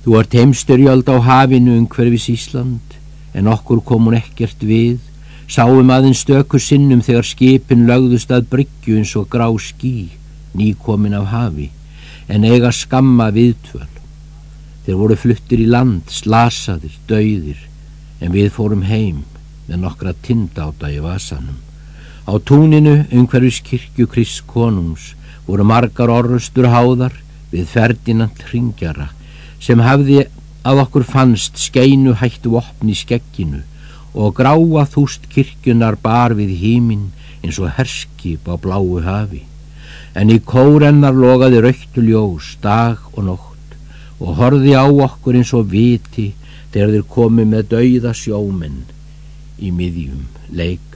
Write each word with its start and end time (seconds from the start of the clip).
Þú 0.00 0.14
ert 0.16 0.32
heimstyrjöld 0.32 1.10
á 1.12 1.16
hafinu 1.20 1.74
umhverfis 1.76 2.30
Ísland, 2.32 2.94
en 3.36 3.50
okkur 3.52 3.82
kom 3.84 4.06
hún 4.08 4.16
ekkert 4.16 4.62
við, 4.64 4.96
sáum 5.44 5.92
aðeins 5.92 6.22
stöku 6.24 6.56
sinnum 6.56 7.02
þegar 7.04 7.28
skipin 7.28 7.84
lögðust 7.90 8.32
að 8.32 8.46
bryggju 8.54 8.96
eins 8.96 9.12
og 9.20 9.28
grá 9.28 9.44
skí, 9.60 10.08
nýkomin 10.56 11.18
af 11.18 11.28
hafi, 11.34 11.68
en 12.32 12.48
eiga 12.48 12.72
skamma 12.72 13.28
viðtvöl. 13.36 13.92
Þeir 14.86 14.98
voru 15.02 15.20
fluttir 15.20 15.60
í 15.60 15.68
land, 15.68 16.08
slasaðir, 16.08 16.96
dauðir, 17.04 17.60
en 18.24 18.32
við 18.32 18.48
fórum 18.56 18.88
heim 18.88 19.26
með 19.68 19.84
nokkra 19.84 20.16
tindáta 20.24 20.88
í 20.88 20.96
vasanum. 21.04 21.60
Á 22.24 22.32
túninu 22.40 23.02
umhverfis 23.12 23.60
kirkju 23.68 24.08
Krist 24.08 24.46
konungs 24.48 25.12
voru 25.44 25.68
margar 25.68 26.08
orrustur 26.08 26.72
háðar 26.72 27.12
við 27.52 27.68
Ferdinand 27.68 28.48
Ringjara 28.48 29.10
sem 29.60 29.80
hafði 29.84 30.24
að 30.66 30.82
okkur 30.84 31.04
fannst 31.08 31.60
skeinu 31.60 32.14
hættu 32.20 32.56
opni 32.60 32.96
skegginu 32.96 33.62
og 34.14 34.34
gráa 34.36 34.84
þúst 34.90 35.28
kirkjunar 35.32 35.96
bar 36.02 36.34
við 36.38 36.56
hímin 36.62 37.10
eins 37.44 37.60
og 37.62 37.70
herskip 37.76 38.48
á 38.50 38.56
bláu 38.60 38.98
hafi. 39.04 39.44
En 40.14 40.32
í 40.32 40.40
kórennar 40.42 41.14
logaði 41.14 41.62
rauktul 41.62 42.08
jós 42.10 42.56
dag 42.62 42.98
og 43.14 43.24
nótt 43.28 43.76
og 44.20 44.36
horði 44.40 44.74
á 44.76 44.84
okkur 44.84 45.38
eins 45.38 45.52
og 45.56 45.70
viti 45.72 46.32
þegar 46.72 46.94
þeir 46.94 47.06
komi 47.14 47.46
með 47.48 47.70
dauða 47.74 48.12
sjómen 48.16 48.82
í 49.60 49.70
miðjum 49.74 50.26
leik 50.50 50.90